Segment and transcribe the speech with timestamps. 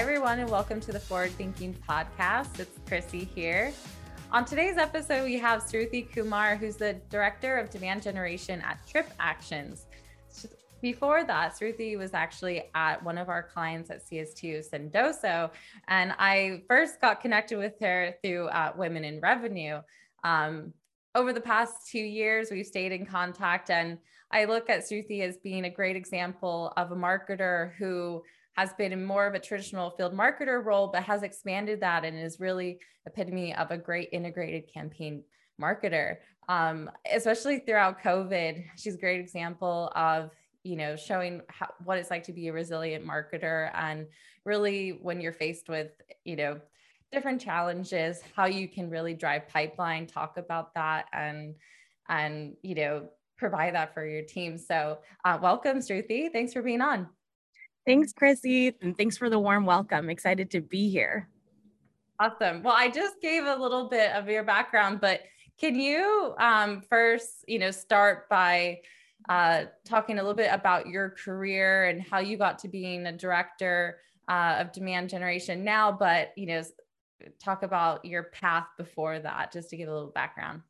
[0.00, 2.58] everyone, and welcome to the Forward Thinking Podcast.
[2.58, 3.70] It's Chrissy here.
[4.32, 9.10] On today's episode, we have Sruthi Kumar, who's the Director of Demand Generation at Trip
[9.20, 9.84] Actions.
[10.80, 15.50] Before that, Sruthi was actually at one of our clients at CS2, Sendoso,
[15.88, 19.82] and I first got connected with her through uh, Women in Revenue.
[20.24, 20.72] Um,
[21.14, 23.98] over the past two years, we've stayed in contact, and
[24.32, 28.22] I look at Sruthi as being a great example of a marketer who
[28.56, 32.16] has been in more of a traditional field marketer role, but has expanded that and
[32.18, 35.22] is really epitome of a great integrated campaign
[35.60, 36.16] marketer.
[36.48, 40.30] Um, especially throughout COVID, she's a great example of
[40.62, 44.06] you know showing how, what it's like to be a resilient marketer and
[44.44, 45.90] really when you're faced with
[46.24, 46.60] you know
[47.12, 51.54] different challenges how you can really drive pipeline talk about that and
[52.08, 54.58] and you know provide that for your team.
[54.58, 57.08] So uh, welcome Sruthi thanks for being on
[57.90, 58.72] Thanks, Chrissy.
[58.82, 60.10] And thanks for the warm welcome.
[60.10, 61.28] Excited to be here.
[62.20, 62.62] Awesome.
[62.62, 65.22] Well, I just gave a little bit of your background, but
[65.58, 68.82] can you um, first, you know, start by
[69.28, 73.12] uh, talking a little bit about your career and how you got to being a
[73.12, 73.98] director
[74.28, 76.62] uh, of demand generation now, but, you know,
[77.42, 80.62] talk about your path before that, just to give a little background.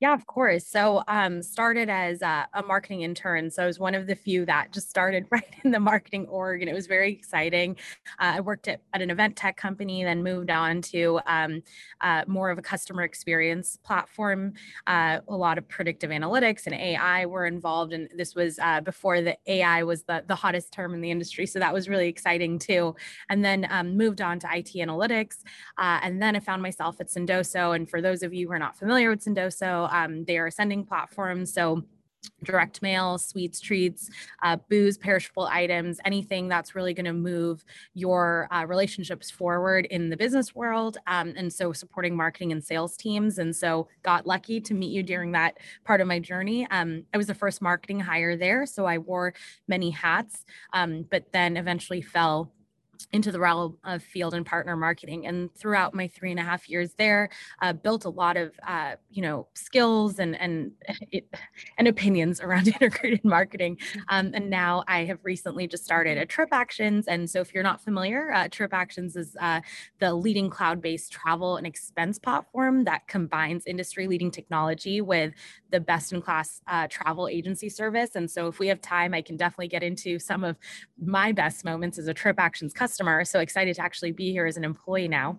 [0.00, 0.66] Yeah, of course.
[0.66, 3.50] So, um, started as a, a, marketing intern.
[3.50, 6.60] So, I was one of the few that just started right in the marketing org,
[6.60, 7.76] and it was very exciting.
[8.18, 11.62] Uh, I worked at, at, an event tech company, then moved on to um,
[12.00, 14.54] uh, more of a customer experience platform.
[14.86, 19.20] Uh, a lot of predictive analytics and AI were involved, and this was uh, before
[19.20, 21.46] the AI was the, the hottest term in the industry.
[21.46, 22.96] So, that was really exciting too.
[23.28, 25.38] And then um, moved on to IT analytics,
[25.78, 27.74] uh, and then I found myself at Sendoso.
[27.76, 30.50] And for those of you who are not familiar with Sendoso, so um, they are
[30.50, 31.52] sending platforms.
[31.52, 31.82] So
[32.44, 34.08] direct mail, sweets, treats,
[34.44, 37.64] uh, booze, perishable items, anything that's really going to move
[37.94, 40.98] your uh, relationships forward in the business world.
[41.06, 43.38] Um, and so supporting marketing and sales teams.
[43.38, 46.68] And so got lucky to meet you during that part of my journey.
[46.70, 48.66] Um, I was the first marketing hire there.
[48.66, 49.34] So I wore
[49.66, 50.44] many hats,
[50.74, 52.52] um, but then eventually fell
[53.12, 55.26] into the realm of field and partner marketing.
[55.26, 57.30] And throughout my three and a half years there,
[57.60, 60.72] uh, built a lot of uh, you know skills and and
[61.10, 61.28] it,
[61.78, 63.78] and opinions around integrated marketing.
[64.08, 67.04] Um, and now I have recently just started a TripActions.
[67.08, 69.60] And so if you're not familiar, uh, TripActions is uh,
[69.98, 75.32] the leading cloud-based travel and expense platform that combines industry-leading technology with
[75.72, 78.14] the best-in-class uh, travel agency service.
[78.14, 80.56] And so if we have time, I can definitely get into some of
[81.04, 83.24] my best moments as a TripActions customer customer.
[83.24, 85.38] So excited to actually be here as an employee now.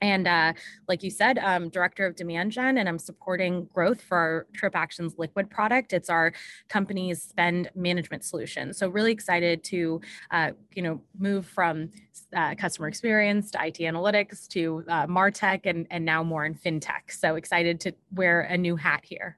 [0.00, 0.52] And uh,
[0.86, 5.18] like you said, I'm director of demand gen, and I'm supporting growth for our TripActions
[5.18, 5.92] Liquid product.
[5.92, 6.32] It's our
[6.68, 8.72] company's spend management solution.
[8.72, 10.00] So really excited to,
[10.30, 11.90] uh, you know, move from
[12.34, 17.10] uh, customer experience to IT analytics to uh, Martech and and now more in fintech.
[17.10, 19.36] So excited to wear a new hat here.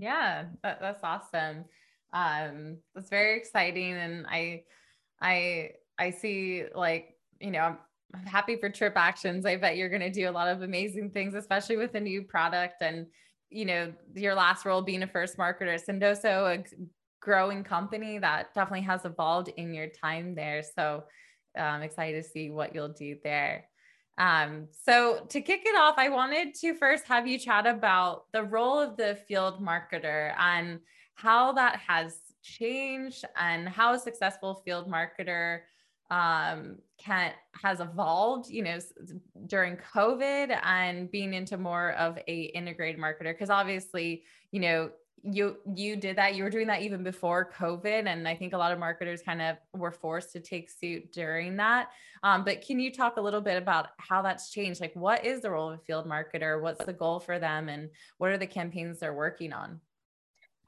[0.00, 1.64] Yeah, that, that's awesome.
[2.12, 4.64] Um, that's very exciting, and I,
[5.20, 7.76] I I see like, you know,
[8.14, 9.46] I'm happy for TripActions.
[9.46, 12.22] I bet you're going to do a lot of amazing things, especially with a new
[12.22, 13.06] product and,
[13.50, 15.80] you know, your last role being a first marketer.
[15.80, 16.64] Sendoso, a
[17.22, 20.62] growing company that definitely has evolved in your time there.
[20.62, 21.04] So
[21.56, 23.69] I'm excited to see what you'll do there.
[24.18, 28.42] Um, so to kick it off, I wanted to first have you chat about the
[28.42, 30.80] role of the field marketer and
[31.14, 35.60] how that has changed and how a successful field marketer
[36.10, 37.32] um, can
[37.62, 38.78] has evolved, you know,
[39.46, 43.32] during COVID and being into more of a integrated marketer.
[43.32, 44.90] Because obviously, you know,
[45.22, 46.34] you you did that.
[46.34, 49.42] You were doing that even before COVID, and I think a lot of marketers kind
[49.42, 51.90] of were forced to take suit during that.
[52.22, 54.80] Um, but can you talk a little bit about how that's changed?
[54.80, 56.60] Like, what is the role of a field marketer?
[56.60, 59.80] What's the goal for them, and what are the campaigns they're working on?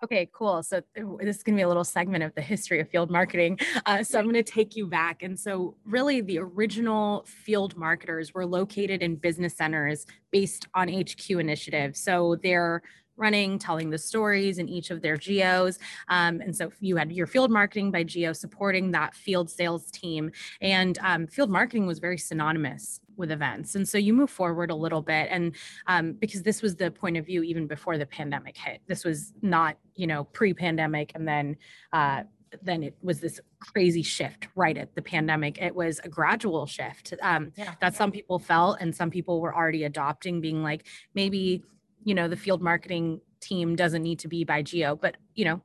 [0.05, 0.65] Okay, cool.
[0.65, 3.61] So this is going to be a little segment of the history of field marketing.
[3.87, 5.23] Uh, so I'm going to take you back.
[5.23, 11.31] And so, really, the original field marketers were located in business centers based on HQ
[11.31, 12.00] initiatives.
[12.00, 12.82] So they're
[13.17, 15.79] running, telling the stories in each of their geos.
[16.09, 20.31] Um, and so you had your field marketing by geo supporting that field sales team.
[20.61, 23.75] And um, field marketing was very synonymous with events.
[23.75, 25.29] And so you move forward a little bit.
[25.31, 25.55] And
[25.87, 29.32] um, because this was the point of view even before the pandemic hit, this was
[29.43, 31.56] not, you know, pre pandemic and then,
[31.93, 32.23] uh,
[32.62, 35.61] then it was this crazy shift right at the pandemic.
[35.61, 37.75] It was a gradual shift um, yeah.
[37.81, 41.62] that some people felt and some people were already adopting, being like, maybe,
[42.04, 45.62] you know, the field marketing team doesn't need to be by geo, but, you know,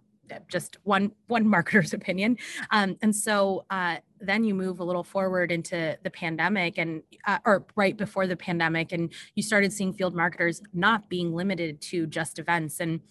[0.48, 2.38] just one one marketer's opinion.
[2.72, 7.40] Um, and so uh, then you move a little forward into the pandemic and uh,
[7.46, 12.08] or right before the pandemic, and you started seeing field marketers not being limited to
[12.08, 13.02] just events and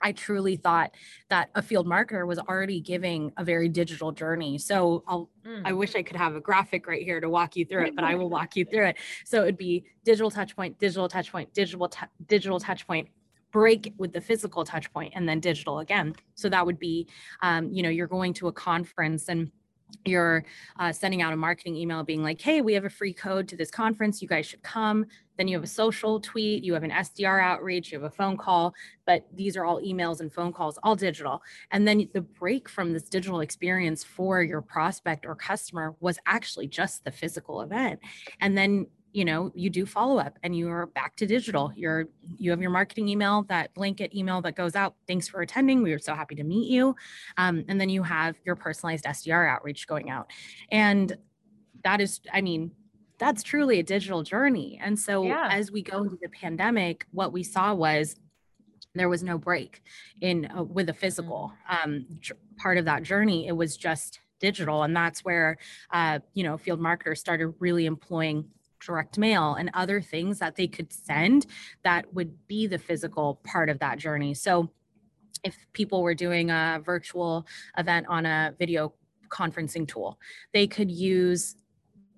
[0.00, 0.92] I truly thought
[1.28, 4.58] that a field marketer was already giving a very digital journey.
[4.58, 5.62] So I'll, mm.
[5.64, 8.04] I wish I could have a graphic right here to walk you through it, but
[8.04, 8.96] I will walk you through it.
[9.24, 13.08] So it would be digital touchpoint, digital touchpoint, digital, t- digital touch point,
[13.52, 16.14] break with the physical touchpoint, point and then digital again.
[16.34, 17.08] So that would be,
[17.42, 19.50] um, you know, you're going to a conference and
[20.04, 20.44] you're
[20.78, 23.56] uh, sending out a marketing email being like, hey, we have a free code to
[23.56, 24.22] this conference.
[24.22, 25.06] You guys should come.
[25.36, 28.36] Then you have a social tweet, you have an SDR outreach, you have a phone
[28.36, 28.74] call,
[29.04, 31.42] but these are all emails and phone calls, all digital.
[31.72, 36.68] And then the break from this digital experience for your prospect or customer was actually
[36.68, 38.00] just the physical event.
[38.40, 41.72] And then you know you do follow up and you're back to digital.
[41.74, 42.04] You're
[42.36, 45.82] you have your marketing email that blanket email that goes out thanks for attending.
[45.82, 46.94] We were so happy to meet you.
[47.38, 50.30] Um, and then you have your personalized sdr outreach going out.
[50.70, 51.16] And
[51.82, 52.72] that is i mean
[53.16, 54.78] that's truly a digital journey.
[54.82, 55.48] And so yeah.
[55.50, 58.16] as we go into the pandemic what we saw was
[58.94, 59.82] there was no break
[60.20, 61.90] in uh, with the physical mm-hmm.
[61.90, 62.06] um,
[62.58, 63.48] part of that journey.
[63.48, 64.82] It was just digital.
[64.82, 65.56] And that's where
[65.90, 68.50] uh, you know field marketers started really employing
[68.86, 71.46] direct mail and other things that they could send
[71.82, 74.32] that would be the physical part of that journey.
[74.32, 74.70] So
[75.44, 77.46] if people were doing a virtual
[77.76, 78.94] event on a video
[79.28, 80.18] conferencing tool,
[80.52, 81.56] they could use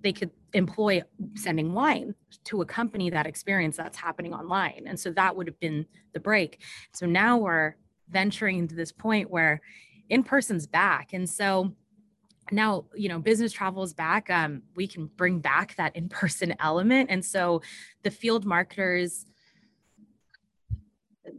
[0.01, 1.03] they could employ
[1.35, 4.85] sending wine to accompany that experience that's happening online.
[4.87, 6.63] And so that would have been the break.
[6.93, 7.75] So now we're
[8.09, 9.61] venturing into this point where
[10.09, 11.13] in person's back.
[11.13, 11.75] And so
[12.53, 17.11] now you know business travel is back um, we can bring back that in-person element
[17.11, 17.63] and so
[18.03, 19.27] the field marketers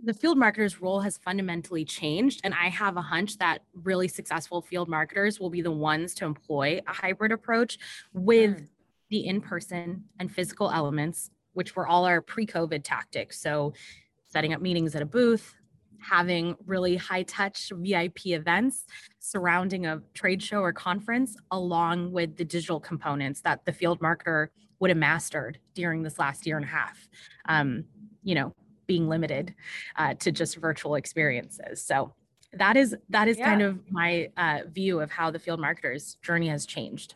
[0.03, 4.61] the field marketers role has fundamentally changed and i have a hunch that really successful
[4.61, 7.77] field marketers will be the ones to employ a hybrid approach
[8.13, 8.67] with mm.
[9.09, 13.73] the in-person and physical elements which were all our pre-covid tactics so
[14.27, 15.55] setting up meetings at a booth
[16.01, 18.85] having really high touch VIP events
[19.19, 24.47] surrounding a trade show or conference, along with the digital components that the field marketer
[24.79, 27.07] would have mastered during this last year and a half.
[27.47, 27.85] Um,
[28.23, 28.53] you know,
[28.87, 29.53] being limited
[29.95, 31.83] uh, to just virtual experiences.
[31.83, 32.13] So
[32.53, 33.45] that is that is yeah.
[33.45, 37.15] kind of my uh, view of how the field marketer's journey has changed.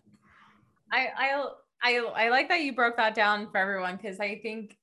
[0.92, 1.46] I I
[1.82, 4.78] I, I like that you broke that down for everyone because I think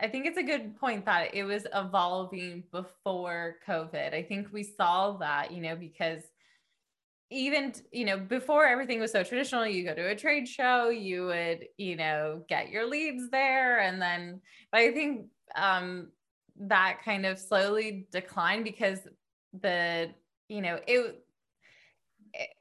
[0.00, 4.14] I think it's a good point that it was evolving before COVID.
[4.14, 6.22] I think we saw that, you know, because
[7.30, 11.26] even, you know, before everything was so traditional, you go to a trade show, you
[11.26, 13.80] would, you know, get your leads there.
[13.80, 14.40] And then,
[14.72, 16.08] but I think um,
[16.60, 19.00] that kind of slowly declined because
[19.60, 20.10] the,
[20.48, 21.22] you know, it,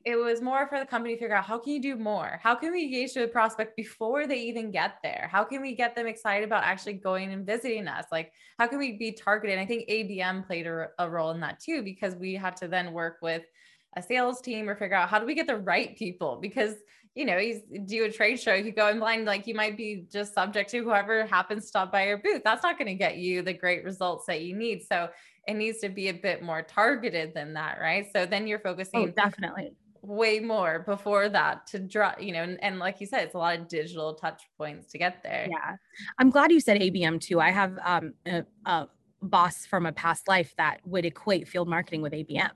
[0.06, 2.40] it was more for the company to figure out how can you do more?
[2.42, 5.30] How can we engage with a prospect before they even get there?
[5.32, 8.06] How can we get them excited about actually going and visiting us?
[8.12, 9.60] Like, how can we be targeted?
[9.60, 12.92] I think ABM played a, a role in that too, because we had to then
[12.92, 13.44] work with
[13.96, 16.38] a sales team or figure out how do we get the right people?
[16.42, 16.76] Because
[17.18, 20.06] you know, you do a trade show, you go in blind, like you might be
[20.12, 22.44] just subject to whoever happens to stop by your booth.
[22.44, 24.84] That's not going to get you the great results that you need.
[24.84, 25.10] So
[25.48, 28.06] it needs to be a bit more targeted than that, right?
[28.14, 32.62] So then you're focusing oh, definitely way more before that to draw, you know, and,
[32.64, 35.48] and, like you said, it's a lot of digital touch points to get there.
[35.50, 35.76] Yeah.
[36.18, 37.40] I'm glad you said ABM too.
[37.40, 38.88] I have um, a, a
[39.22, 42.52] boss from a past life that would equate field marketing with ABM.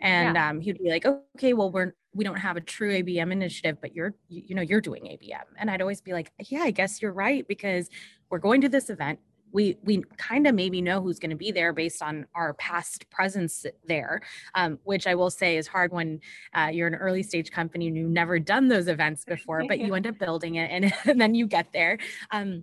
[0.00, 0.50] And yeah.
[0.50, 1.06] um, he'd be like,
[1.36, 4.62] okay, well, we're, we don't have a true ABM initiative, but you're, you, you know,
[4.62, 5.44] you're doing ABM.
[5.58, 7.88] And I'd always be like, yeah, I guess you're right because
[8.30, 9.20] we're going to this event
[9.56, 13.08] we we kind of maybe know who's going to be there based on our past
[13.08, 14.20] presence there
[14.54, 16.20] um, which i will say is hard when
[16.54, 19.94] uh, you're an early stage company and you've never done those events before but you
[19.98, 21.98] end up building it and, and then you get there
[22.32, 22.62] um,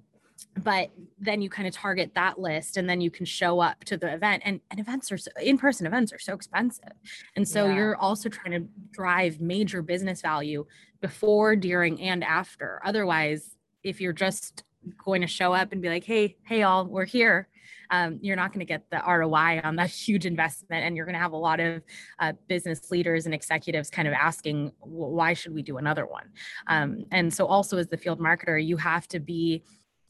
[0.64, 3.98] but then you kind of target that list and then you can show up to
[3.98, 6.94] the event and, and events are so, in-person events are so expensive
[7.36, 7.76] and so yeah.
[7.76, 10.64] you're also trying to drive major business value
[11.02, 14.64] before during and after otherwise if you're just
[15.04, 17.48] going to show up and be like, hey, hey, all, we're here.
[17.90, 20.86] Um, you're not going to get the ROI on that huge investment.
[20.86, 21.84] And you're going to have a lot of
[22.20, 26.30] uh, business leaders and executives kind of asking, why should we do another one?
[26.68, 29.64] Um, and so, also as the field marketer, you have to be.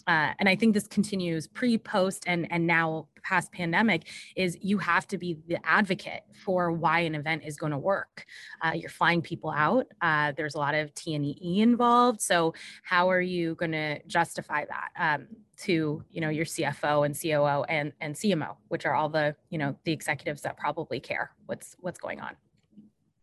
[0.06, 4.78] Uh, and I think this continues pre, post, and and now past pandemic is you
[4.78, 8.26] have to be the advocate for why an event is going to work.
[8.62, 9.88] Uh, you're flying people out.
[10.02, 12.22] Uh, there's a lot of T and E involved.
[12.22, 12.54] So
[12.84, 17.64] how are you going to justify that um, to you know your CFO and COO
[17.64, 21.76] and and CMO, which are all the you know the executives that probably care what's
[21.80, 22.36] what's going on.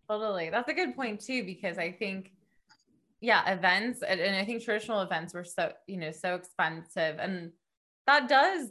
[0.08, 2.32] Totally, that's a good point too because I think
[3.20, 7.52] yeah events and i think traditional events were so you know so expensive and
[8.06, 8.70] that does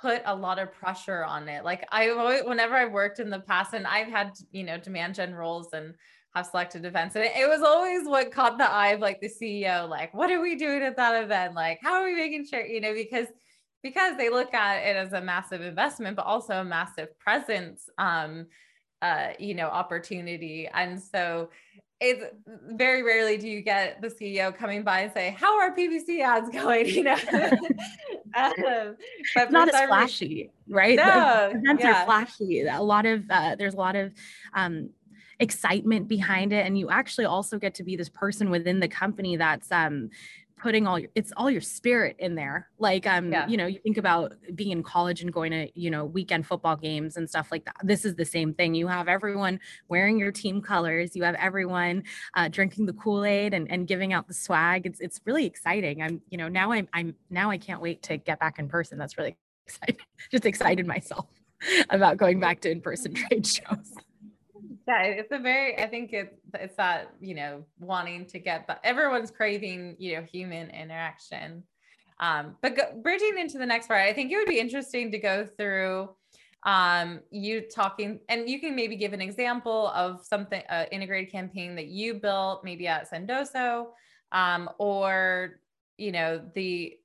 [0.00, 1.64] put a lot of pressure on it.
[1.64, 5.14] Like i always, whenever i've worked in the past and i've had you know demand
[5.14, 5.94] gen roles and
[6.34, 9.28] have selected events and it, it was always what caught the eye of like the
[9.28, 11.54] ceo like what are we doing at that event?
[11.54, 13.26] Like how are we making sure you know because
[13.82, 18.46] because they look at it as a massive investment but also a massive presence um
[19.02, 20.68] uh you know opportunity.
[20.72, 21.50] And so
[22.00, 22.24] it's
[22.70, 26.48] very rarely do you get the CEO coming by and say, "How are PPC ads
[26.52, 27.16] going?" You know,
[28.34, 28.96] um,
[29.34, 30.96] but not as flashy, right?
[30.96, 32.02] No, events yeah.
[32.02, 32.66] are flashy.
[32.66, 34.12] A lot of uh, there's a lot of
[34.54, 34.90] um,
[35.38, 39.36] excitement behind it, and you actually also get to be this person within the company
[39.36, 40.10] that's um,
[40.60, 42.68] putting all your it's all your spirit in there.
[42.78, 43.46] Like um yeah.
[43.48, 46.76] you know you think about being in college and going to you know weekend football
[46.76, 47.76] games and stuff like that.
[47.82, 48.74] This is the same thing.
[48.74, 51.16] You have everyone wearing your team colors.
[51.16, 54.86] You have everyone uh, drinking the kool-aid and, and giving out the swag.
[54.86, 56.02] It's it's really exciting.
[56.02, 58.98] I'm you know now i'm i'm now i can't wait to get back in person.
[58.98, 59.36] That's really
[59.66, 59.96] exciting.
[60.30, 61.26] Just excited myself
[61.90, 63.94] about going back to in-person trade shows
[64.90, 68.80] yeah it's a very i think it's it's that you know wanting to get but
[68.82, 71.62] everyone's craving you know human interaction.
[72.18, 75.18] Um but go, bridging into the next part i think it would be interesting to
[75.18, 76.10] go through
[76.66, 81.74] um you talking and you can maybe give an example of something uh, integrated campaign
[81.76, 83.86] that you built maybe at sendoso
[84.32, 85.60] um or
[85.96, 86.98] you know the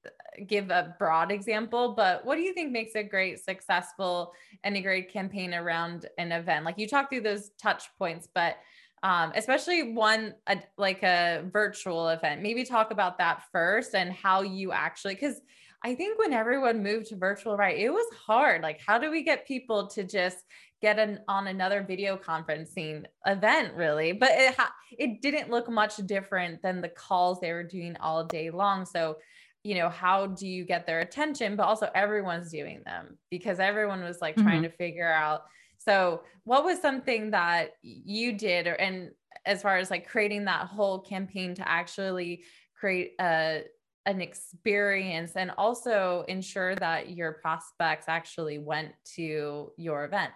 [0.48, 5.54] give a broad example, but what do you think makes a great, successful integrated campaign
[5.54, 6.66] around an event?
[6.66, 8.58] Like you talk through those touch points, but
[9.04, 12.42] um, especially one a, like a virtual event.
[12.42, 15.42] Maybe talk about that first and how you actually because
[15.84, 18.64] I think when everyone moved to virtual, right, it was hard.
[18.64, 20.40] Like, how do we get people to just
[20.82, 24.56] get an, on another video conferencing event really but it
[24.92, 29.18] it didn't look much different than the calls they were doing all day long so
[29.66, 31.56] you know, how do you get their attention?
[31.56, 34.48] But also everyone's doing them because everyone was like mm-hmm.
[34.48, 35.42] trying to figure out.
[35.80, 39.10] So, what was something that you did, or and
[39.46, 42.44] as far as like creating that whole campaign to actually
[42.80, 43.64] create a
[44.06, 50.32] an experience and also ensure that your prospects actually went to your event?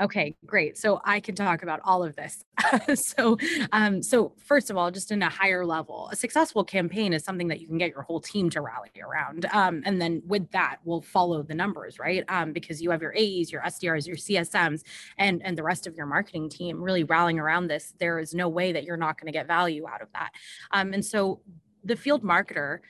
[0.00, 0.76] Okay, great.
[0.76, 2.44] So I can talk about all of this.
[2.94, 3.38] so,
[3.72, 7.48] um, so first of all, just in a higher level, a successful campaign is something
[7.48, 10.78] that you can get your whole team to rally around, um, and then with that,
[10.84, 12.24] we'll follow the numbers, right?
[12.28, 14.82] Um, because you have your AEs, your SDRs, your CSMs,
[15.18, 17.94] and and the rest of your marketing team really rallying around this.
[17.98, 20.30] There is no way that you're not going to get value out of that.
[20.72, 21.40] Um, and so,
[21.84, 22.80] the field marketer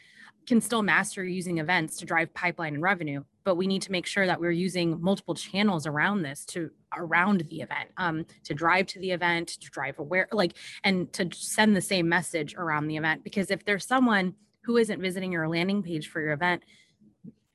[0.47, 4.07] can still master using events to drive pipeline and revenue but we need to make
[4.07, 8.87] sure that we're using multiple channels around this to around the event um, to drive
[8.87, 12.97] to the event to drive aware like and to send the same message around the
[12.97, 13.23] event.
[13.25, 16.63] Because if there's someone who isn't visiting your landing page for your event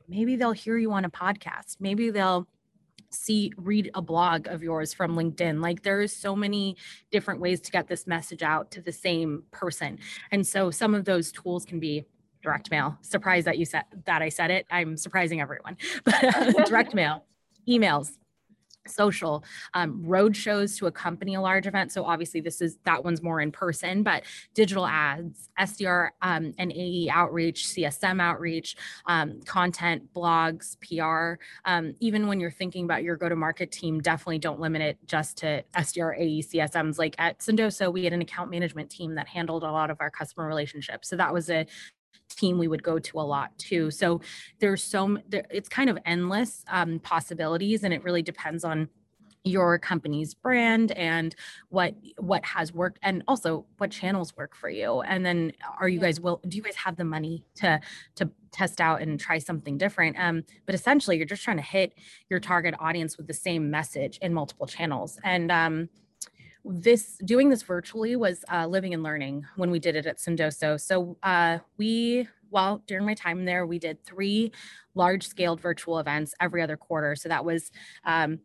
[0.10, 1.78] maybe they'll hear you on a podcast.
[1.80, 2.48] Maybe they'll
[3.12, 5.62] see read a blog of yours from linkedin.
[5.62, 6.76] Like there's so many
[7.12, 10.00] different ways to get this message out to the same person.
[10.32, 12.06] And so some of those tools can be
[12.42, 12.98] direct mail.
[13.02, 14.66] Surprised that you said that I said it.
[14.72, 15.78] I'm surprising everyone.
[16.04, 17.26] But uh, direct mail,
[17.68, 18.12] emails,
[18.90, 19.44] social
[19.74, 23.40] um, road shows to accompany a large event so obviously this is that one's more
[23.42, 30.78] in person but digital ads sdr um, and ae outreach csm outreach um, content blogs
[30.80, 34.82] pr um, even when you're thinking about your go to market team definitely don't limit
[34.82, 39.16] it just to sdr ae csms like at sendoso we had an account management team
[39.16, 41.66] that handled a lot of our customer relationships so that was a
[42.30, 43.92] team we would go to a lot too.
[43.92, 44.22] So
[44.60, 48.90] there's so there, it's kind of endless um, possibilities, and it really depends on
[49.46, 51.36] your company's brand and
[51.70, 55.02] what what has worked and also what channels work for you.
[55.02, 57.80] And then are you guys will do you guys have the money to
[58.16, 60.18] to test out and try something different?
[60.20, 61.94] Um but essentially you're just trying to hit
[62.30, 65.20] your target audience with the same message in multiple channels.
[65.24, 65.90] And um
[66.66, 70.80] this doing this virtually was uh, living and learning when we did it at Sendoso.
[70.80, 74.52] So uh, we, well, during my time there, we did three
[74.96, 77.16] large scaled virtual events every other quarter.
[77.16, 77.72] So that was
[78.06, 78.40] um,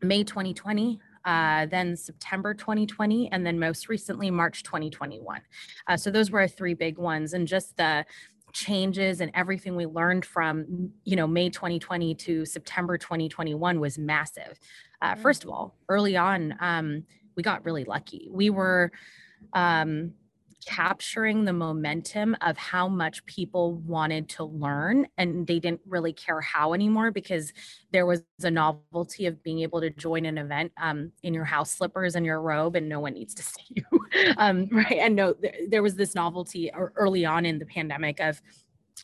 [0.00, 5.40] May 2020, uh, then September 2020, and then most recently March 2021.
[5.86, 8.04] Uh, so those were our three big ones, and just the
[8.52, 14.58] changes and everything we learned from you know may 2020 to september 2021 was massive
[15.00, 15.22] uh, mm.
[15.22, 17.02] first of all early on um,
[17.36, 18.28] we got really lucky.
[18.30, 18.92] We were
[19.52, 20.12] um,
[20.66, 26.40] capturing the momentum of how much people wanted to learn and they didn't really care
[26.40, 27.52] how anymore because
[27.90, 31.72] there was a novelty of being able to join an event um, in your house
[31.72, 33.84] slippers and your robe and no one needs to see you.
[34.36, 35.34] Um, right and no
[35.68, 38.40] there was this novelty early on in the pandemic of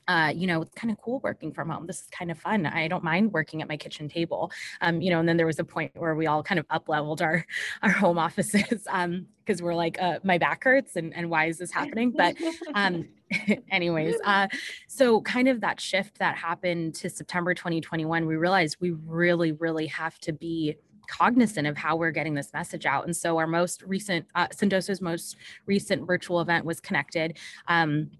[0.08, 1.86] uh, you know, it's kind of cool working from home.
[1.86, 2.66] This is kind of fun.
[2.66, 4.50] I don't mind working at my kitchen table.
[4.80, 6.88] Um, you know, and then there was a point where we all kind of up
[6.88, 7.44] leveled our
[7.82, 11.58] our home offices um, because we're like, uh, my back hurts and and why is
[11.58, 12.10] this happening?
[12.10, 12.36] But
[12.74, 13.08] um,
[13.70, 14.48] anyways, uh,
[14.86, 19.86] so kind of that shift that happened to September 2021, we realized we really, really
[19.86, 20.76] have to be
[21.08, 23.04] cognizant of how we're getting this message out.
[23.04, 25.36] And so our most recent, uh, Sendoso's most
[25.66, 27.38] recent virtual event was connected.
[27.66, 28.10] Um,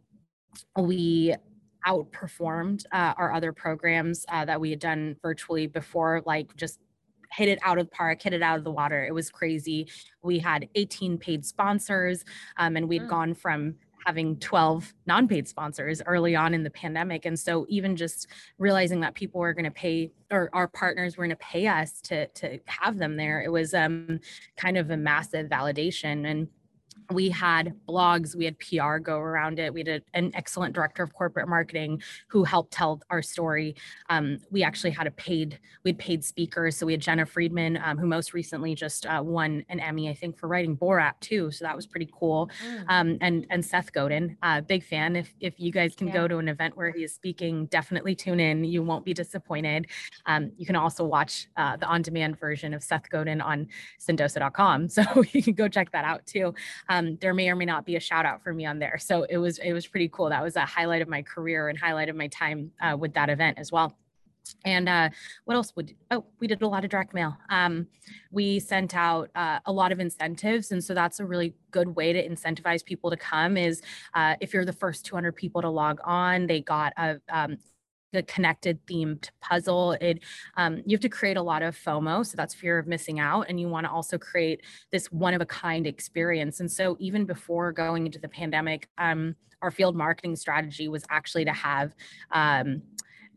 [0.77, 1.35] we
[1.87, 6.81] outperformed uh, our other programs uh, that we had done virtually before, like just
[7.33, 9.05] hit it out of the park, hit it out of the water.
[9.05, 9.89] It was crazy.
[10.23, 12.25] We had 18 paid sponsors,
[12.57, 13.09] um, and we'd mm.
[13.09, 13.75] gone from
[14.07, 19.15] having 12 non-paid sponsors early on in the pandemic and so even just realizing that
[19.15, 22.59] people were going to pay or our partners were going to pay us to to
[22.67, 24.19] have them there it was um
[24.57, 26.49] kind of a massive validation and
[27.11, 29.73] we had blogs, we had PR go around it.
[29.73, 33.77] We had an excellent director of corporate marketing who helped tell our story.
[34.11, 36.77] Um, we actually had a paid, we had paid speakers.
[36.77, 40.15] So we had Jena Friedman, um, who most recently just uh, won an Emmy, I
[40.15, 41.51] think, for writing Borat too.
[41.51, 42.51] So that was pretty cool.
[42.67, 42.85] Mm.
[42.89, 45.17] Um, and and Seth Godin, uh, big fan.
[45.17, 46.15] If if you guys can yeah.
[46.15, 48.65] go to an event where he is speaking, definitely tune in.
[48.65, 49.87] You won't be disappointed.
[50.27, 55.03] Um, you can also watch uh, the on-demand version of Seth Godin on Sendoso.com, so
[55.33, 56.55] you can go check that out too.
[56.99, 58.99] Um, there may or may not be a shout out for me on there.
[58.99, 60.29] So it was it was pretty cool.
[60.29, 63.31] That was a highlight of my career and highlight of my time uh, with that
[63.31, 63.97] event as well.
[64.65, 65.11] And uh,
[65.45, 67.37] what else would, oh, we did a lot of direct mail.
[67.51, 67.87] Um,
[68.31, 70.73] we sent out uh, a lot of incentives.
[70.73, 73.83] And so that's a really good way to incentivize people to come is
[74.15, 77.59] uh, if you're the first 200 people to log on, they got a, um,
[78.13, 80.21] the connected themed puzzle it
[80.57, 83.47] um, you have to create a lot of fomo so that's fear of missing out
[83.49, 87.25] and you want to also create this one of a kind experience and so even
[87.25, 91.95] before going into the pandemic um, our field marketing strategy was actually to have
[92.33, 92.83] um,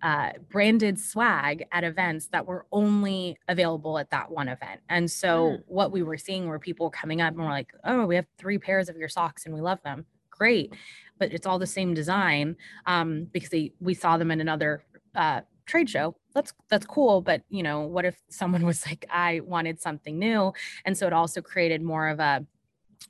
[0.03, 4.81] uh, branded swag at events that were only available at that one event.
[4.89, 5.63] And so mm.
[5.67, 8.57] what we were seeing were people coming up and we're like, oh, we have three
[8.57, 10.05] pairs of your socks and we love them.
[10.31, 10.73] Great
[11.21, 12.55] but it's all the same design
[12.87, 16.15] um, because they, we saw them in another uh, trade show.
[16.33, 20.53] That's that's cool but you know what if someone was like i wanted something new
[20.85, 22.45] and so it also created more of a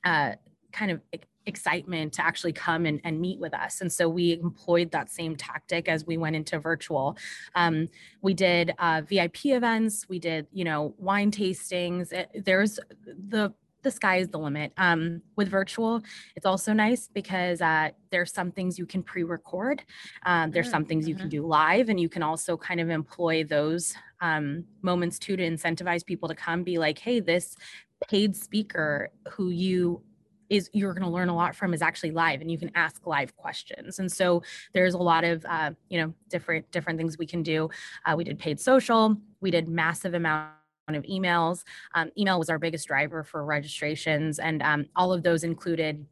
[0.04, 0.32] uh,
[0.72, 1.02] kind of
[1.46, 3.82] excitement to actually come and, and meet with us.
[3.82, 7.18] And so we employed that same tactic as we went into virtual.
[7.56, 7.88] Um,
[8.22, 10.08] we did uh, vip events.
[10.08, 12.12] We did you know wine tastings.
[12.12, 14.74] It, there's the the sky is the limit.
[14.78, 16.02] Um, with virtual,
[16.36, 19.84] it's also nice because uh, there's some things you can pre-record.
[20.26, 21.42] Um, there's mm, some things you can mm-hmm.
[21.42, 26.06] do live, and you can also kind of employ those um, moments too to incentivize
[26.06, 26.64] people to come.
[26.64, 27.56] Be like, hey, this
[28.10, 30.02] paid speaker who you
[30.50, 33.08] is you're going to learn a lot from is actually live and you can ask
[33.08, 37.26] live questions and so there's a lot of uh, you know different different things we
[37.26, 37.70] can do
[38.06, 40.52] uh, we did paid social we did massive amount
[40.96, 41.64] of emails.
[41.96, 46.06] Um, email was our biggest driver for registrations, and um, all of those included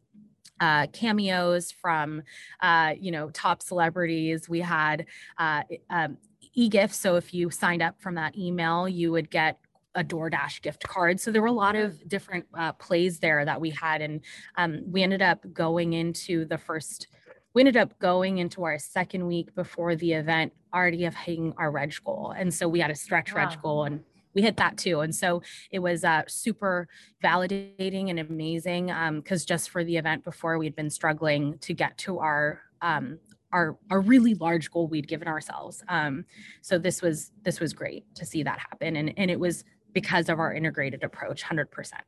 [0.60, 2.22] uh, cameos from
[2.62, 4.50] uh, you know top celebrities.
[4.50, 5.06] We had
[5.38, 6.18] uh, um,
[6.54, 9.60] e-gifts, so if you signed up from that email, you would get
[9.96, 11.20] a DoorDash gift card.
[11.20, 14.22] So there were a lot of different uh, plays there that we had, and
[14.58, 17.08] um, we ended up going into the first.
[17.56, 21.72] We ended up going into our second week before the event already of hitting our
[21.72, 23.48] reg goal, and so we had a stretch wow.
[23.48, 25.02] reg goal and we hit that too.
[25.02, 26.88] And so it was uh, super
[27.24, 31.98] validating and amazing because um, just for the event before, we'd been struggling to get
[32.00, 33.20] to our um,
[33.52, 35.84] our our really large goal we'd given ourselves.
[35.88, 36.26] Um,
[36.62, 39.64] so this was this was great to see that happen, and and it was
[39.94, 42.04] because of our integrated approach, hundred percent.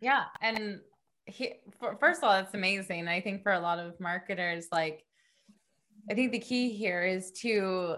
[0.00, 0.80] Yeah, and
[1.26, 1.54] he,
[2.00, 3.08] first of all, that's amazing.
[3.08, 5.04] I think for a lot of marketers, like
[6.10, 7.96] I think the key here is to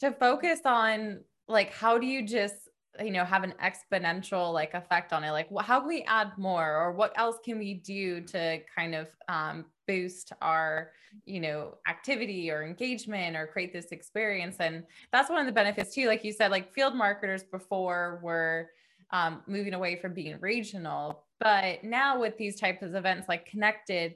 [0.00, 2.68] to focus on like how do you just
[3.02, 5.30] you know have an exponential like effect on it?
[5.30, 6.76] Like how can we add more?
[6.76, 10.92] Or what else can we do to kind of um, boost our
[11.24, 14.56] you know activity or engagement or create this experience?
[14.60, 18.70] And that's one of the benefits too like you said like field marketers before were
[19.10, 24.14] um, moving away from being regional but now with these types of events like connected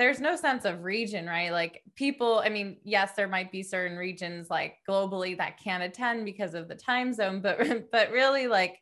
[0.00, 1.52] there's no sense of region, right?
[1.52, 6.24] Like people, I mean, yes, there might be certain regions like globally that can't attend
[6.24, 8.80] because of the time zone, but but really like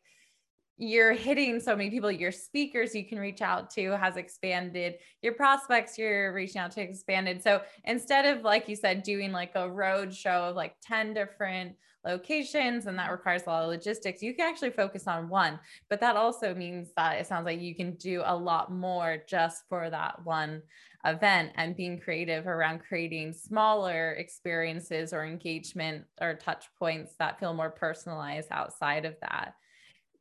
[0.76, 2.08] you're hitting so many people.
[2.08, 4.98] Your speakers you can reach out to has expanded.
[5.20, 7.42] Your prospects you're reaching out to expanded.
[7.42, 11.74] So instead of like you said doing like a road show of like 10 different
[12.06, 15.58] locations and that requires a lot of logistics you can actually focus on one.
[15.90, 19.64] But that also means that it sounds like you can do a lot more just
[19.68, 20.62] for that one
[21.04, 27.54] event and being creative around creating smaller experiences or engagement or touch points that feel
[27.54, 29.54] more personalized outside of that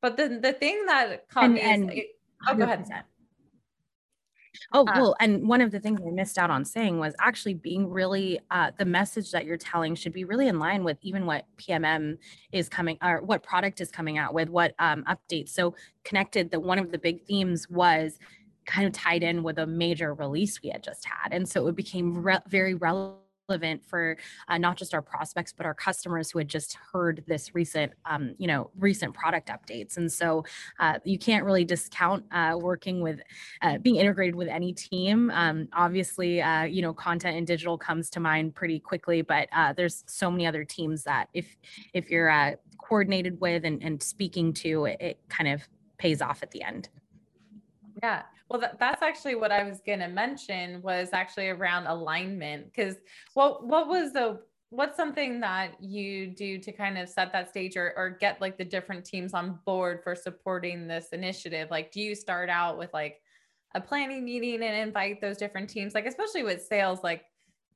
[0.01, 1.99] but the the thing that caught and, me and is,
[2.47, 2.85] oh, go ahead.
[2.89, 3.03] And
[4.73, 7.55] oh, uh, well, and one of the things I missed out on saying was actually
[7.55, 11.25] being really uh, the message that you're telling should be really in line with even
[11.25, 12.17] what PMM
[12.51, 15.49] is coming or what product is coming out with, what um, updates.
[15.49, 18.19] So connected that one of the big themes was
[18.67, 21.75] kind of tied in with a major release we had just had, and so it
[21.75, 23.17] became re- very relevant
[23.85, 24.17] for
[24.49, 28.35] uh, not just our prospects but our customers who had just heard this recent um,
[28.37, 29.97] you know recent product updates.
[29.97, 30.43] And so
[30.79, 33.21] uh, you can't really discount uh, working with
[33.61, 35.31] uh, being integrated with any team.
[35.31, 39.73] Um, obviously uh, you know content and digital comes to mind pretty quickly but uh,
[39.73, 41.55] there's so many other teams that if
[41.93, 45.61] if you're coordinated with and, and speaking to it, it kind of
[45.97, 46.89] pays off at the end.
[48.03, 52.65] Yeah well, that, that's actually what I was going to mention was actually around alignment.
[52.65, 52.95] Because
[53.33, 57.77] what what was the what's something that you do to kind of set that stage
[57.77, 61.69] or, or get like the different teams on board for supporting this initiative?
[61.71, 63.21] Like, do you start out with like
[63.75, 65.93] a planning meeting and invite those different teams?
[65.93, 67.23] Like, especially with sales, like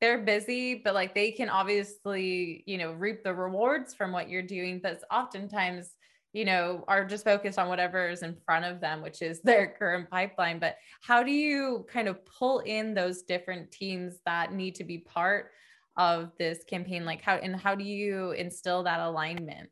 [0.02, 4.42] they're busy, but like they can obviously, you know, reap the rewards from what you're
[4.42, 4.80] doing.
[4.82, 5.92] But oftentimes
[6.34, 9.68] you know, are just focused on whatever is in front of them, which is their
[9.68, 10.60] current pipeline.
[10.60, 15.00] But how do you kind of pull in those different teams that need to be
[15.00, 15.52] part
[15.98, 17.06] of this campaign?
[17.06, 19.70] Like how and how do you instill that alignment?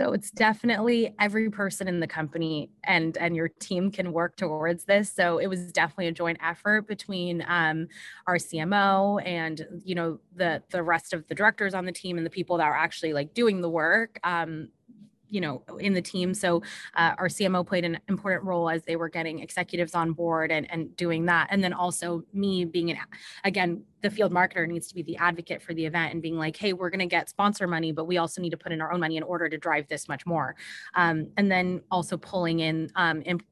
[0.00, 4.84] So it's definitely every person in the company and and your team can work towards
[4.84, 5.12] this.
[5.12, 7.86] So it was definitely a joint effort between um,
[8.26, 12.24] our CMO and you know the the rest of the directors on the team and
[12.24, 14.18] the people that are actually like doing the work.
[14.24, 14.68] Um,
[15.30, 16.34] you know in the team.
[16.34, 16.62] So
[16.94, 20.70] uh, our cmo played an important role as they were getting executives on board and,
[20.70, 21.48] and doing that.
[21.50, 22.98] And then also me being an
[23.44, 26.56] again the field marketer needs to be the advocate for the event and being like
[26.56, 28.92] hey we're going to get sponsor money but we also need to put in our
[28.92, 30.54] own money in order to drive this much more.
[30.94, 33.44] Um, and then also pulling in um, imp-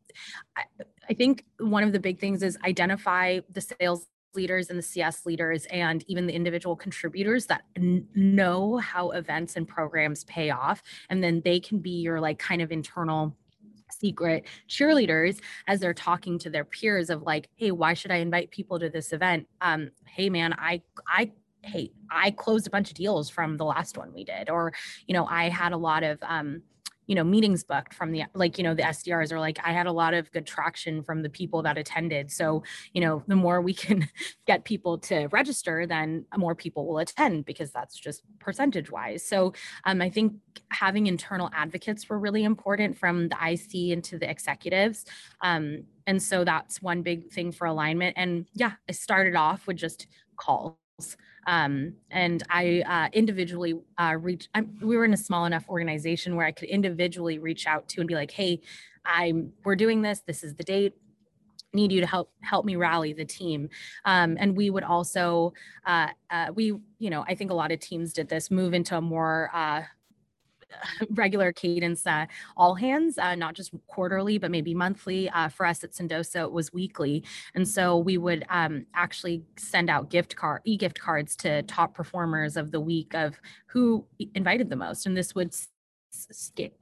[0.57, 0.62] I,
[1.09, 4.07] I think one of the big things is identify the sales
[4.38, 9.57] leaders and the CS leaders and even the individual contributors that n- know how events
[9.57, 10.81] and programs pay off.
[11.11, 13.37] And then they can be your like kind of internal
[13.90, 18.51] secret cheerleaders as they're talking to their peers of like, hey, why should I invite
[18.51, 19.48] people to this event?
[19.61, 23.98] Um, hey man, I I hey, I closed a bunch of deals from the last
[23.98, 24.72] one we did, or
[25.07, 26.62] you know, I had a lot of um
[27.09, 29.87] you know meetings booked from the like you know the sdrs are like i had
[29.87, 32.31] a lot of good traction from the people that attended.
[32.31, 34.09] So you know the more we can
[34.47, 39.53] get people to register then more people will attend because that's just percentage wise so
[39.85, 40.35] um, i think
[40.71, 45.05] having internal advocates were really important from the ic into the executives.
[45.40, 48.14] Um, and so that's one big thing for alignment.
[48.18, 50.77] And yeah i started off with just calls
[51.48, 54.48] um, and I uh, individually uh, reach.
[54.82, 58.06] We were in a small enough organization where I could individually reach out to and
[58.06, 58.61] be like, "Hey,
[59.06, 60.20] I'm we're doing this.
[60.20, 60.94] This is the date
[61.74, 63.68] need you to help help me rally the team
[64.06, 65.52] um, and we would also
[65.87, 68.96] uh, uh, we you know i think a lot of teams did this move into
[68.96, 69.82] a more uh,
[71.11, 72.26] regular cadence, uh,
[72.57, 75.28] all hands, uh, not just quarterly, but maybe monthly.
[75.31, 77.24] Uh, for us at Sendoso, it was weekly.
[77.54, 82.57] And so we would um, actually send out gift card, e-gift cards to top performers
[82.57, 84.04] of the week of who
[84.35, 85.07] invited the most.
[85.07, 85.54] And this would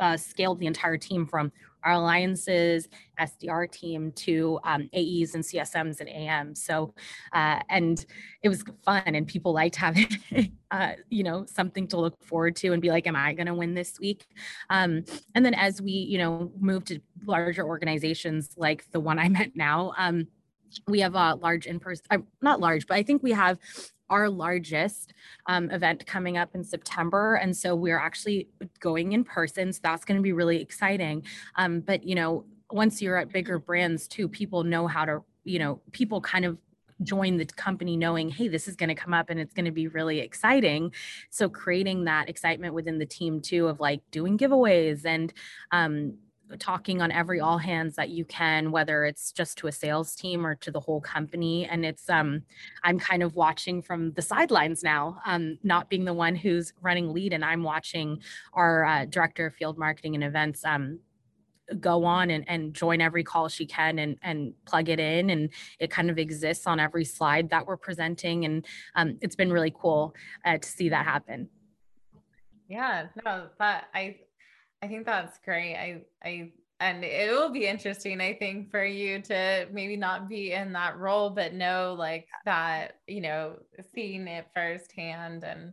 [0.00, 1.52] uh, scale the entire team from
[1.86, 6.62] our alliances SDR team to um, AEs and CSMs and AMs.
[6.62, 6.94] So,
[7.32, 8.04] uh, and
[8.42, 10.08] it was fun and people liked having,
[10.70, 13.54] uh, you know, something to look forward to and be like, am I going to
[13.54, 14.26] win this week?
[14.68, 19.36] Um, and then as we, you know, move to larger organizations like the one I'm
[19.36, 20.26] at now, um,
[20.88, 23.58] we have a large in person, uh, not large, but I think we have
[24.10, 25.12] our largest
[25.46, 27.34] um, event coming up in September.
[27.36, 28.48] And so we're actually
[28.80, 29.72] going in person.
[29.72, 31.24] So that's going to be really exciting.
[31.56, 35.58] Um, but, you know, once you're at bigger brands too, people know how to, you
[35.58, 36.58] know, people kind of
[37.02, 39.70] join the company knowing hey this is going to come up and it's going to
[39.70, 40.90] be really exciting
[41.28, 45.34] so creating that excitement within the team too of like doing giveaways and
[45.72, 46.14] um
[46.58, 50.46] talking on every all hands that you can whether it's just to a sales team
[50.46, 51.66] or to the whole company.
[51.66, 52.42] And it's um
[52.84, 57.12] i'm kind of watching from the sidelines now um not being the one who's running
[57.12, 58.20] lead and i'm watching
[58.52, 61.00] our uh, director of field marketing and events um
[61.80, 65.50] go on and, and join every call she can and, and plug it in and
[65.78, 68.44] it kind of exists on every slide that we're presenting.
[68.44, 71.48] And um, it's been really cool uh, to see that happen.
[72.68, 74.16] Yeah no that i
[74.82, 75.74] I think that's great.
[75.76, 80.52] I I and it will be interesting i think for you to maybe not be
[80.52, 83.56] in that role but know like that you know
[83.94, 85.72] seeing it firsthand and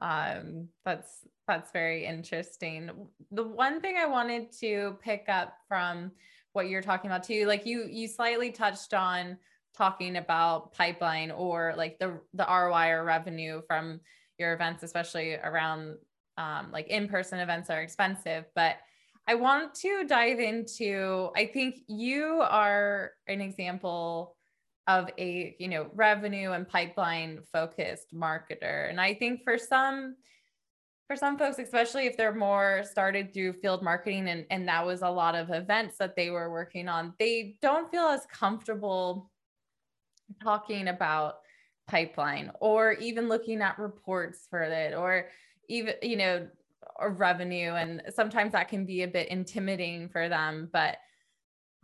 [0.00, 2.90] um that's that's very interesting
[3.30, 6.10] the one thing i wanted to pick up from
[6.52, 9.38] what you're talking about too like you you slightly touched on
[9.74, 14.00] talking about pipeline or like the the roi or revenue from
[14.38, 15.96] your events especially around
[16.38, 18.76] um, like in-person events are expensive but
[19.26, 24.36] i want to dive into i think you are an example
[24.88, 28.90] of a you know revenue and pipeline focused marketer.
[28.90, 30.16] And i think for some
[31.06, 35.02] for some folks especially if they're more started through field marketing and, and that was
[35.02, 39.30] a lot of events that they were working on they don't feel as comfortable
[40.42, 41.36] talking about
[41.86, 45.26] pipeline or even looking at reports for it or
[45.72, 46.46] even you know
[46.96, 50.98] or revenue and sometimes that can be a bit intimidating for them but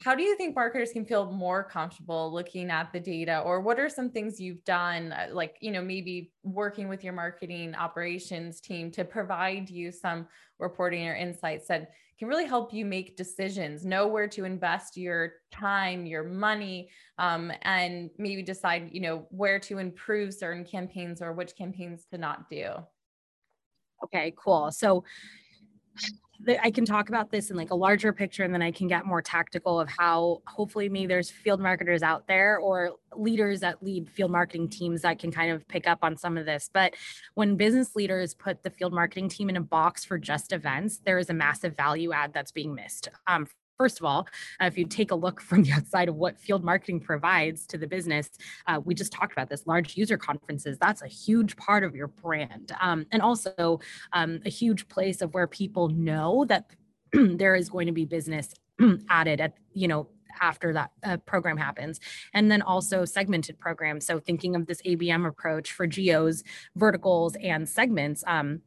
[0.00, 3.40] how do you think marketers can feel more comfortable looking at the data?
[3.40, 7.12] Or what are some things you've done uh, like you know maybe working with your
[7.12, 12.84] marketing operations team to provide you some reporting or insights that can really help you
[12.84, 19.00] make decisions know where to invest your time your money um, and maybe decide you
[19.00, 22.72] know where to improve certain campaigns or which campaigns to not do
[24.04, 24.70] Okay, cool.
[24.70, 25.04] So
[26.62, 29.04] I can talk about this in like a larger picture and then I can get
[29.04, 34.08] more tactical of how hopefully me there's field marketers out there or leaders that lead
[34.08, 36.70] field marketing teams that can kind of pick up on some of this.
[36.72, 36.94] But
[37.34, 41.18] when business leaders put the field marketing team in a box for just events, there
[41.18, 44.26] is a massive value add that's being missed um, First of all,
[44.60, 47.78] uh, if you take a look from the outside of what field marketing provides to
[47.78, 48.28] the business,
[48.66, 50.78] uh, we just talked about this large user conferences.
[50.78, 52.72] That's a huge part of your brand.
[52.80, 53.80] Um, and also
[54.12, 56.70] um, a huge place of where people know that
[57.12, 58.52] there is going to be business
[59.08, 60.08] added at, you know,
[60.40, 62.00] after that uh, program happens.
[62.34, 64.06] And then also segmented programs.
[64.06, 66.42] So thinking of this ABM approach for geos,
[66.76, 68.22] verticals, and segments.
[68.26, 68.62] Um,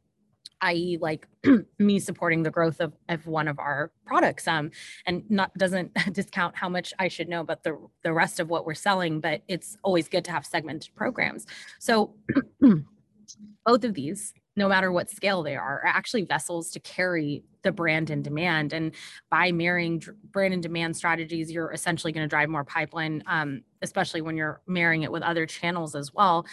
[0.62, 0.98] i.e.
[1.00, 1.28] like
[1.78, 4.70] me supporting the growth of, of one of our products um,
[5.06, 8.64] and not doesn't discount how much I should know about the, the rest of what
[8.64, 11.46] we're selling, but it's always good to have segmented programs.
[11.78, 12.14] So
[13.66, 17.72] both of these, no matter what scale they are, are actually vessels to carry the
[17.72, 18.72] brand and demand.
[18.72, 18.92] And
[19.30, 24.20] by marrying brand and demand strategies, you're essentially going to drive more pipeline, um, especially
[24.20, 26.44] when you're marrying it with other channels as well.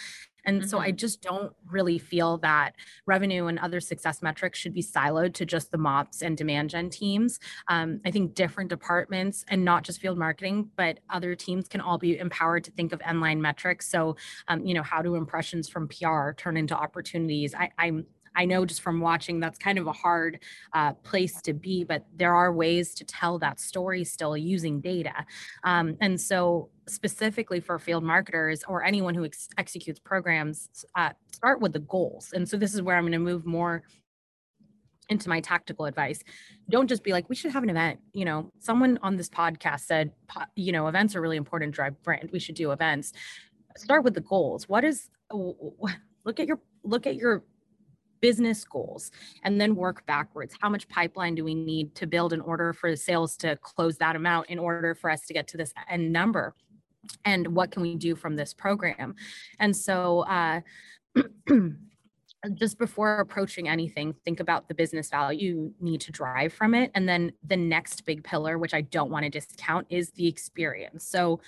[0.44, 0.68] And mm-hmm.
[0.68, 0.96] so I mm-hmm.
[0.96, 2.74] just don't really feel that
[3.06, 6.90] revenue and other success metrics should be siloed to just the MOPS and demand gen
[6.90, 7.40] teams.
[7.68, 11.98] Um, I think different departments and not just field marketing, but other teams can all
[11.98, 13.88] be empowered to think of end-line metrics.
[13.88, 14.16] So,
[14.48, 17.54] um, you know, how do impressions from PR turn into opportunities?
[17.54, 20.40] I, I'm I know just from watching that's kind of a hard
[20.72, 25.14] uh, place to be, but there are ways to tell that story still using data.
[25.64, 31.60] Um, and so, specifically for field marketers or anyone who ex- executes programs, uh, start
[31.60, 32.32] with the goals.
[32.32, 33.82] And so, this is where I'm going to move more
[35.08, 36.22] into my tactical advice
[36.68, 39.80] don't just be like we should have an event you know someone on this podcast
[39.80, 40.12] said
[40.54, 43.12] you know events are really important to drive brand we should do events
[43.76, 47.42] start with the goals what is look at your look at your
[48.20, 49.10] business goals
[49.42, 50.54] and then work backwards.
[50.60, 54.16] How much pipeline do we need to build in order for sales to close that
[54.16, 56.54] amount in order for us to get to this end number?
[57.24, 59.14] And what can we do from this program?
[59.58, 60.60] And so, uh,
[62.54, 66.90] just before approaching anything, think about the business value you need to drive from it.
[66.94, 71.04] And then the next big pillar, which I don't want to discount, is the experience.
[71.04, 71.40] So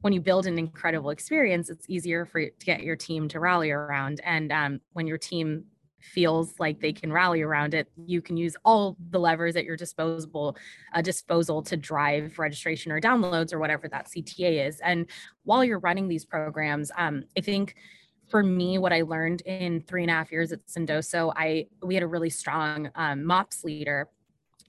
[0.00, 3.40] when you build an incredible experience, it's easier for you to get your team to
[3.40, 4.20] rally around.
[4.24, 5.64] And um, when your team
[6.00, 9.76] feels like they can rally around it, you can use all the levers at your
[9.76, 10.56] disposable
[10.94, 14.80] uh, disposal to drive registration or downloads or whatever that CTA is.
[14.80, 15.06] And
[15.44, 17.74] while you're running these programs, um, I think
[18.28, 21.94] for me, what I learned in three and a half years at Sendoso, I we
[21.94, 24.08] had a really strong um, MOPS leader,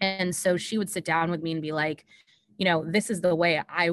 [0.01, 2.05] and so she would sit down with me and be like,
[2.57, 3.91] you know, this is the way I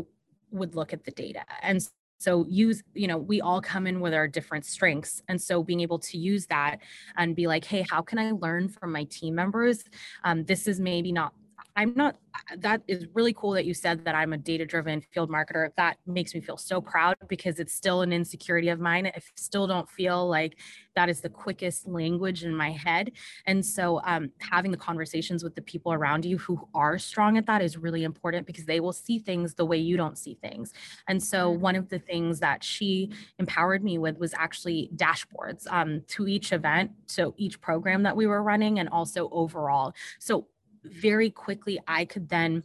[0.51, 1.87] would look at the data, and
[2.19, 5.23] so use, you know, we all come in with our different strengths.
[5.29, 6.81] And so being able to use that
[7.17, 9.85] and be like, hey, how can I learn from my team members?
[10.25, 11.33] Um, this is maybe not
[11.79, 12.17] I'm not,
[12.57, 15.71] that is really cool that you said that I'm a data driven field marketer.
[15.77, 19.07] That makes me feel so proud because it's still an insecurity of mine.
[19.07, 20.59] I still don't feel like
[20.97, 23.12] that is the quickest language in my head.
[23.47, 27.47] And so um, having the conversations with the people around you who are strong at
[27.47, 30.73] that is really important because they will see things the way you don't see things.
[31.07, 31.62] And so mm-hmm.
[31.62, 36.53] one of the things that she empowered me with was actually dashboards um, to each
[36.53, 39.95] event, so each program that we were running, and also overall.
[40.19, 40.49] So
[40.85, 42.64] very quickly I could then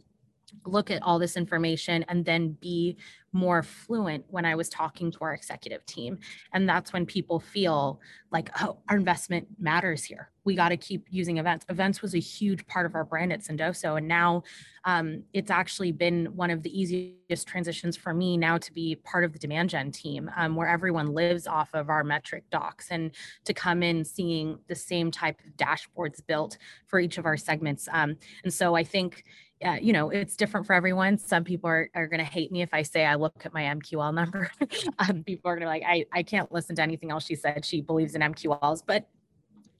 [0.64, 2.96] look at all this information and then be
[3.34, 6.18] more fluent when I was talking to our executive team.
[6.52, 8.00] And that's when people feel
[8.30, 10.30] like, oh, our investment matters here.
[10.44, 11.66] We got to keep using events.
[11.68, 13.98] Events was a huge part of our brand at Sendoso.
[13.98, 14.44] And now
[14.84, 19.24] um, it's actually been one of the easiest transitions for me now to be part
[19.24, 23.10] of the demand gen team, um, where everyone lives off of our metric docs and
[23.46, 27.88] to come in seeing the same type of dashboards built for each of our segments.
[27.90, 29.24] Um, and so I think
[29.64, 31.16] uh, you know, it's different for everyone.
[31.16, 33.62] Some people are, are going to hate me if I say I look at my
[33.62, 34.50] MQL number.
[34.98, 37.34] um, people are going to be like, I, I can't listen to anything else she
[37.34, 37.64] said.
[37.64, 39.08] She believes in MQLs, but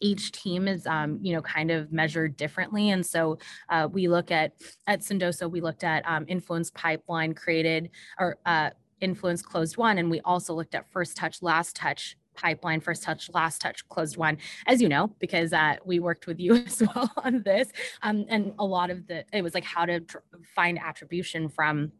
[0.01, 4.31] each team is um, you know kind of measured differently and so uh, we look
[4.33, 4.53] at
[4.89, 8.71] at sendoso we looked at um, influence pipeline created or uh,
[9.01, 13.31] influence closed won and we also looked at first touch last touch pipeline first touch
[13.33, 17.11] last touch closed won as you know because uh, we worked with you as well
[17.17, 17.69] on this.
[18.03, 20.19] Um, and a lot of the it was like how to tr-
[20.55, 21.93] find attribution from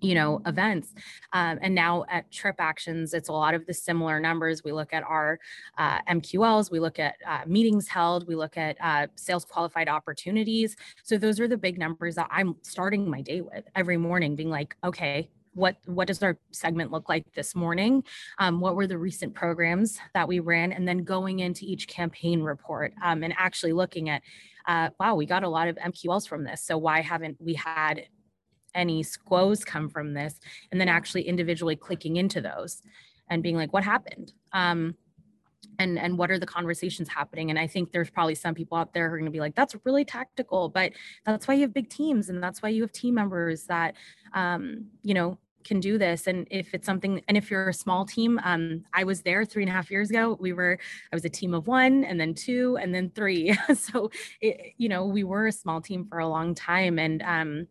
[0.00, 0.94] you know events.
[1.32, 4.62] Um, and now at TripActions it's a lot of the similar numbers.
[4.62, 5.40] We look at our
[5.76, 10.76] uh, mqls we look at uh, meetings held we look at uh, sales qualified opportunities.
[11.02, 14.50] So those are the big numbers that i'm starting my day with every morning being
[14.50, 18.04] like okay what what does our segment look like this morning?
[18.38, 20.72] Um, what were the recent programs that we ran?
[20.72, 24.22] And then going into each campaign report um, and actually looking at
[24.66, 26.62] uh, wow we got a lot of mqls from this.
[26.62, 28.04] So why haven't we had
[28.74, 30.38] any squos come from this?
[30.70, 32.82] And then actually individually clicking into those
[33.28, 34.32] and being like what happened?
[34.52, 34.94] Um,
[35.80, 37.50] and and what are the conversations happening?
[37.50, 39.56] And i think there's probably some people out there who are going to be like
[39.56, 40.92] that's really tactical but
[41.26, 43.94] that's why you have big teams and that's why you have team members that
[44.34, 48.04] um, you know can do this and if it's something and if you're a small
[48.04, 50.78] team um, i was there three and a half years ago we were
[51.12, 54.88] i was a team of one and then two and then three so it, you
[54.88, 57.66] know we were a small team for a long time and um,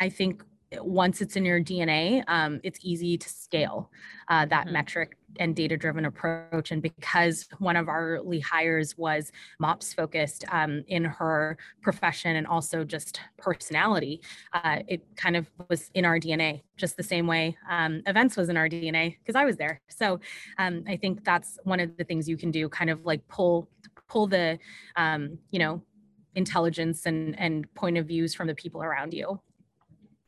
[0.00, 0.42] i think
[0.78, 3.90] once it's in your DNA, um, it's easy to scale
[4.28, 4.74] uh, that mm-hmm.
[4.74, 6.70] metric and data driven approach.
[6.70, 12.46] And because one of our early hires was MOPS focused um, in her profession and
[12.46, 14.20] also just personality,
[14.52, 18.48] uh, it kind of was in our DNA, just the same way um, events was
[18.48, 19.80] in our DNA because I was there.
[19.88, 20.20] So
[20.58, 23.68] um, I think that's one of the things you can do, kind of like pull
[24.08, 24.58] pull the
[24.96, 25.82] um, you know
[26.34, 29.40] intelligence and and point of views from the people around you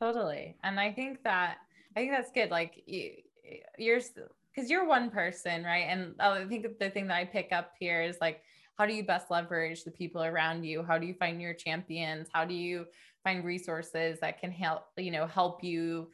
[0.03, 0.57] Totally.
[0.63, 1.59] And I think that,
[1.95, 2.51] I think that's good.
[2.51, 3.11] Like you,
[3.77, 4.01] you're,
[4.53, 5.85] because you're one person, right?
[5.89, 8.41] And I think the thing that I pick up here is like,
[8.77, 10.83] how do you best leverage the people around you?
[10.83, 12.27] How do you find your champions?
[12.33, 12.85] How do you
[13.23, 16.09] find resources that can help, you know, help you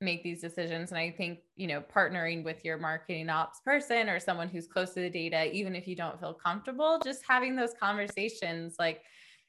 [0.00, 0.90] make these decisions?
[0.90, 4.94] And I think, you know, partnering with your marketing ops person or someone who's close
[4.94, 9.02] to the data, even if you don't feel comfortable, just having those conversations, like,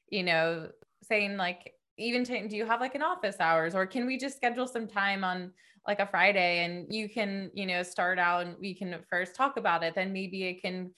[0.10, 0.70] you know,
[1.02, 3.76] saying like, even t- do you have like an office hours?
[3.76, 5.52] Or can we just schedule some time on
[5.88, 9.58] like a Friday and you can, you know, start out and we can first talk
[9.58, 9.96] about it.
[9.96, 10.92] Then maybe it can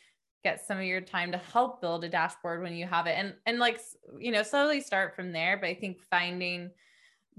[0.45, 3.34] get some of your time to help build a dashboard when you have it and
[3.47, 3.81] and like
[4.19, 5.58] you know slowly start from there.
[5.58, 6.69] But i think finding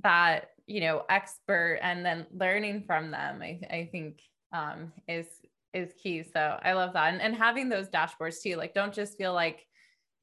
[0.02, 4.20] that you know expert and then learning from them i, I think
[4.52, 5.26] um is
[5.72, 6.24] is key.
[6.24, 7.12] So i love that.
[7.12, 9.64] And, and having those dashboards too like don't just feel like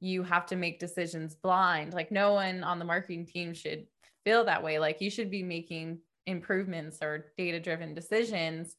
[0.00, 1.94] you have to make decisions blind.
[1.94, 3.86] Like no one on the marketing team should
[4.24, 4.78] feel that way.
[4.78, 8.76] Like you should be making improvements or data driven decisions.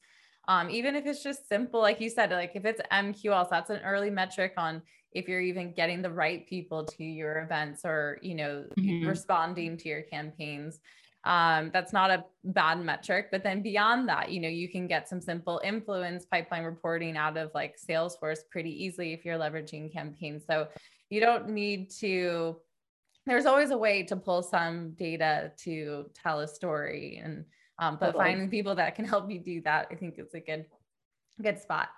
[0.48, 3.82] Um, even if it's just simple, like you said, like if it's MQLs, that's an
[3.84, 8.36] early metric on if you're even getting the right people to your events or, you
[8.36, 9.08] know, mm-hmm.
[9.08, 10.80] responding to your campaigns.
[11.24, 13.30] Um, that's not a bad metric.
[13.32, 17.38] But then beyond that, you know, you can get some simple influence pipeline reporting out
[17.38, 20.44] of like Salesforce pretty easily if you're leveraging campaigns.
[20.48, 20.68] So
[21.10, 22.58] you don't need to
[23.26, 27.46] there's always a way to pull some data to tell a story and
[27.80, 28.26] um, but totally.
[28.26, 30.66] finding people that can help you do that i think is a good
[31.42, 31.90] good spot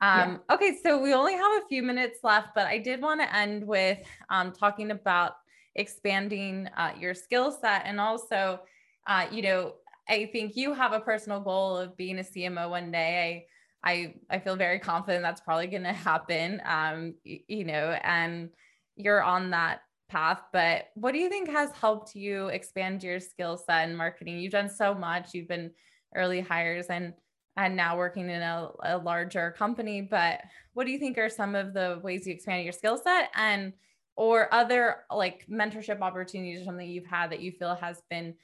[0.00, 0.54] um, yeah.
[0.54, 3.66] okay so we only have a few minutes left but i did want to end
[3.66, 3.98] with
[4.30, 5.32] um, talking about
[5.76, 8.60] expanding uh, your skill set and also
[9.06, 9.74] uh, you know
[10.08, 13.53] i think you have a personal goal of being a cmo one day I
[13.84, 16.60] I I feel very confident that's probably going to happen.
[16.64, 18.50] Um, you know, and
[18.96, 23.56] you're on that path, but what do you think has helped you expand your skill
[23.56, 24.38] set in marketing?
[24.38, 25.34] You've done so much.
[25.34, 25.70] You've been
[26.16, 27.12] early hires and
[27.56, 30.00] and now working in a, a larger company.
[30.02, 30.40] But
[30.72, 33.72] what do you think are some of the ways you expanded your skill set and
[34.16, 38.34] or other like mentorship opportunities or something you've had that you feel has been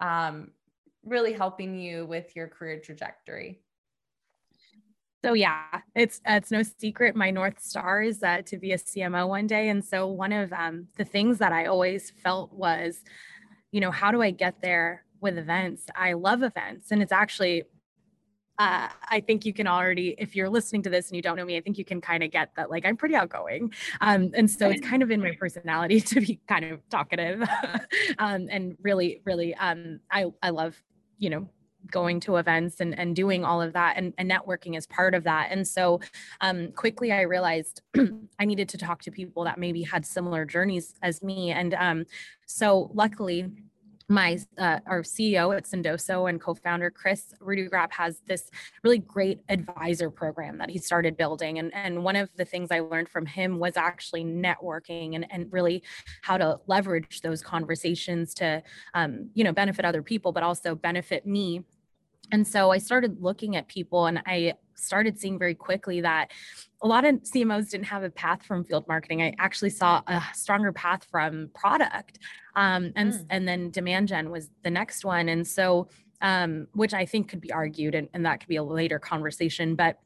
[0.00, 0.50] um,
[1.04, 3.60] really helping you with your career trajectory?
[5.22, 7.14] So yeah, it's it's no secret.
[7.14, 10.52] My north star is uh, to be a CMO one day, and so one of
[10.52, 13.02] um, the things that I always felt was,
[13.70, 15.86] you know, how do I get there with events?
[15.94, 17.64] I love events, and it's actually
[18.60, 21.46] uh, I think you can already, if you're listening to this and you don't know
[21.46, 23.72] me, I think you can kind of get that like I'm pretty outgoing.
[24.02, 27.40] Um, and so it's kind of in my personality to be kind of talkative
[28.18, 30.76] um, and really, really, um, I, I love,
[31.16, 31.48] you know,
[31.90, 35.24] going to events and, and doing all of that and, and networking is part of
[35.24, 35.48] that.
[35.50, 36.00] And so
[36.40, 37.82] um, quickly I realized
[38.38, 41.50] I needed to talk to people that maybe had similar journeys as me.
[41.50, 42.04] And um,
[42.46, 43.48] so luckily,
[44.10, 48.50] my uh, our CEO at Sendoso and co-founder Kris Rudeegraap has this
[48.82, 51.60] really great advisor program that he started building.
[51.60, 55.50] And, and one of the things I learned from him was actually networking and, and
[55.52, 55.84] really
[56.22, 58.62] how to leverage those conversations to
[58.94, 61.62] um, you know benefit other people, but also benefit me.
[62.32, 66.30] And so I started looking at people and I started seeing very quickly that
[66.82, 69.22] a lot of CMOs didn't have a path from field marketing.
[69.22, 72.18] I actually saw a stronger path from product.
[72.56, 73.26] Um, and, mm.
[73.30, 75.28] and then demand gen was the next one.
[75.28, 75.88] And so,
[76.22, 79.74] um, which I think could be argued and, and that could be a later conversation,
[79.74, 79.98] but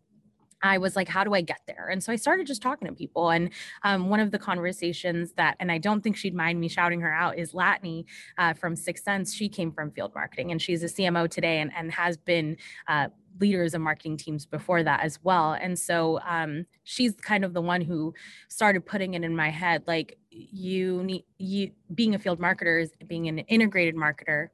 [0.65, 1.89] I was like, how do I get there?
[1.91, 3.31] And so I started just talking to people.
[3.31, 3.51] And
[3.83, 7.13] um, one of the conversations that, and I don't think she'd mind me shouting her
[7.13, 8.05] out, is Latané
[8.39, 9.35] uh, from 6sense.
[9.35, 12.57] She came from field marketing and she's a CMO today and, and has been
[12.89, 13.09] uh,
[13.41, 15.53] leaders and marketing teams before that as well.
[15.53, 18.15] And so um, she's kind of the one who
[18.49, 22.93] started putting it in my head, like you need you being a field marketer is
[23.07, 24.49] being an integrated marketer.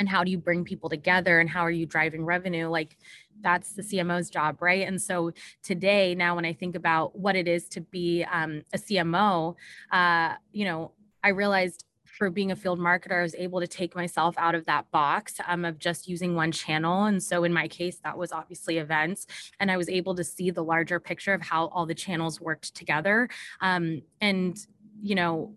[0.00, 2.68] And how do you bring people together and how are you driving revenue?
[2.68, 2.96] Like
[3.40, 4.86] that's the CMO's job, right?
[4.86, 5.32] And so
[5.62, 9.54] today, now when I think about what it is to be um, a CMO,
[9.90, 10.92] uh, you know,
[11.24, 11.84] I realized
[12.18, 15.36] for being a field marketer, I was able to take myself out of that box
[15.46, 17.04] um, of just using one channel.
[17.04, 19.26] And so in my case, that was obviously events.
[19.60, 22.74] And I was able to see the larger picture of how all the channels worked
[22.74, 23.28] together.
[23.60, 24.58] Um, and,
[25.00, 25.54] you know,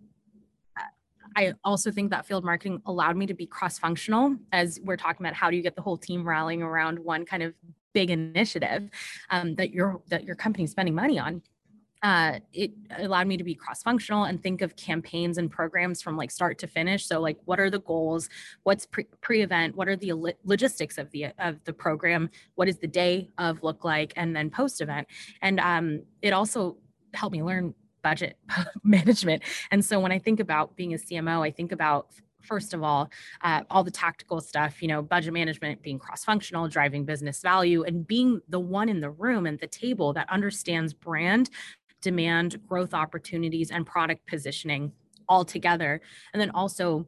[1.36, 5.26] I also think that field marketing allowed me to be cross functional as we're talking
[5.26, 7.53] about how do you get the whole team rallying around one kind of
[7.93, 8.89] big initiative
[9.30, 11.41] um, that your that your company's spending money on
[12.04, 16.18] uh, it allowed me to be cross functional and think of campaigns and programs from
[16.18, 17.06] like start to finish.
[17.06, 18.30] So like, what are the goals?
[18.64, 19.76] What's pre event?
[19.76, 22.30] What are the logistics of the of the program?
[22.56, 24.14] What does the day of look like?
[24.16, 25.08] And then post event.
[25.41, 26.78] And um, it also
[27.14, 28.38] helped me learn budget
[28.84, 29.43] management.
[29.70, 32.08] And so when I think about being a CMO, I think about
[32.41, 33.10] first of all,
[33.43, 37.84] uh, all the tactical stuff, you know, budget management, being cross functional, driving business value,
[37.84, 41.49] and being the one in the room and the table that understands brand
[42.02, 44.91] demand, growth opportunities, and product positioning
[45.30, 46.02] all together.
[46.34, 47.08] And then also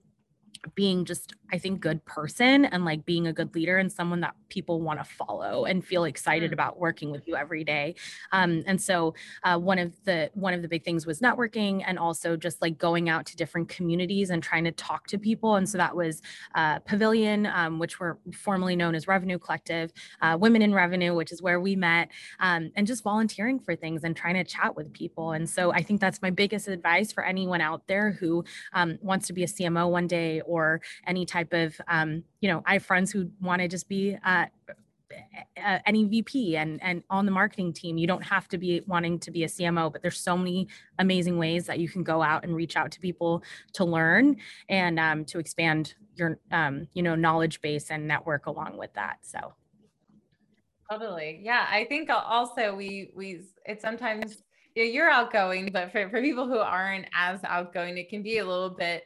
[0.75, 4.35] being just i think good person and like being a good leader and someone that
[4.53, 6.53] people want to follow and feel excited mm.
[6.53, 7.95] about working with you every day.
[8.31, 11.97] Um, and so uh, one of the one of the big things was networking and
[11.97, 15.55] also just like going out to different communities and trying to talk to people.
[15.55, 16.21] And so that was
[16.55, 19.91] uh, pavilion um, which were formerly known as revenue collective
[20.21, 24.03] uh, women in revenue which is where we met um, and just volunteering for things
[24.03, 25.31] and trying to chat with people.
[25.31, 28.43] And so i think that's my biggest advice for anyone out there who
[28.73, 32.63] um, wants to be a cmo one day or any type of um, you know
[32.65, 34.45] i have friends who want to just be uh,
[35.85, 37.97] any VP and and on the marketing team.
[37.97, 40.67] You don't have to be wanting to be a CMO, but there's so many
[40.99, 44.37] amazing ways that you can go out and reach out to people to learn
[44.69, 49.17] and um, to expand your um, you know knowledge base and network along with that.
[49.21, 49.53] So
[50.91, 51.67] totally, yeah.
[51.69, 54.43] I think also we we it's sometimes
[54.75, 58.39] you know, you're outgoing, but for for people who aren't as outgoing, it can be
[58.39, 59.03] a little bit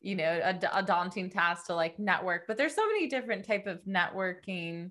[0.00, 3.66] you know a, a, daunting task to like network but there's so many different type
[3.66, 4.90] of networking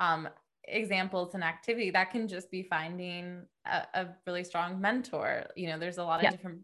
[0.00, 0.28] um,
[0.68, 5.46] examples and activity that can just be finding a, a really strong mentor.
[5.56, 6.60] You know there's a lot of different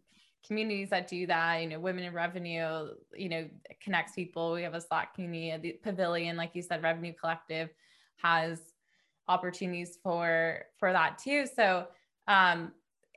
[0.46, 3.48] communities that do that you know women in revenue you know
[3.82, 4.52] connects people.
[4.52, 7.70] We have a slack community the pavilion like you said revenue collective
[8.16, 8.60] has
[9.28, 11.46] opportunities for for that too.
[11.46, 11.86] So
[12.28, 12.72] um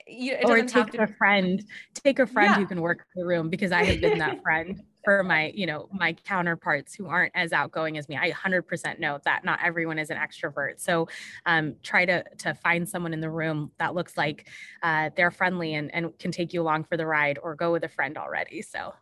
[0.07, 2.55] you, or take to- a friend, take a friend yeah.
[2.55, 4.81] who can work the room because I have been that friend.
[5.03, 8.17] for my, you know, my counterparts who aren't as outgoing as me.
[8.17, 10.79] I 100% know that not everyone is an extrovert.
[10.79, 11.07] So
[11.45, 14.47] um, try to to find someone in the room that looks like
[14.81, 17.83] uh, they're friendly and, and can take you along for the ride or go with
[17.83, 18.63] a friend already.
[18.63, 18.93] So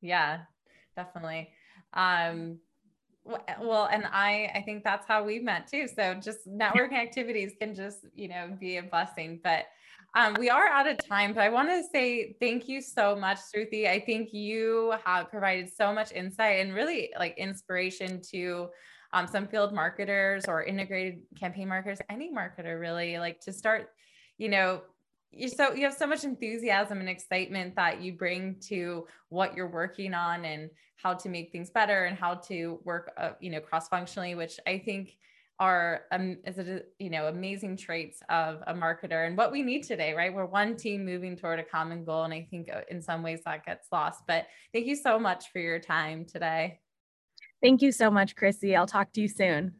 [0.00, 0.40] yeah,
[0.96, 1.50] definitely.
[1.94, 2.58] Um,
[3.60, 7.74] well and i i think that's how we met too so just networking activities can
[7.74, 9.66] just you know be a blessing but
[10.14, 13.38] um, we are out of time, but I want to say thank you so much,
[13.38, 13.88] Sruthi.
[13.88, 18.68] I think you have provided so much insight and really like inspiration to
[19.12, 23.90] um, some field marketers or integrated campaign marketers, any marketer really, like to start,
[24.38, 24.82] you know,
[25.30, 29.70] you so you have so much enthusiasm and excitement that you bring to what you're
[29.70, 33.60] working on and how to make things better and how to work, uh, you know,
[33.60, 35.16] cross functionally, which I think
[35.60, 39.82] are um, is it you know amazing traits of a marketer and what we need
[39.82, 40.32] today right?
[40.32, 43.40] We're one team moving toward a common goal and i think uh, in some ways
[43.44, 46.80] that gets lost but thank you so much for your time today.
[47.62, 48.76] Thank you so much chrissy.
[48.76, 49.72] I'll talk to you soon.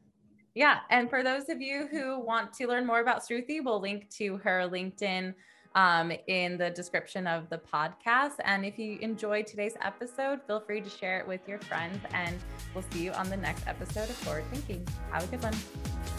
[0.54, 4.10] Yeah and for those of you who want to learn more about Sruthi, we'll link
[4.16, 5.34] to her linkedin
[5.74, 8.34] um, in the description of the podcast.
[8.44, 12.00] And if you enjoyed today's episode, feel free to share it with your friends.
[12.12, 12.36] And
[12.74, 14.86] we'll see you on the next episode of Forward Thinking.
[15.10, 16.17] Have a good one.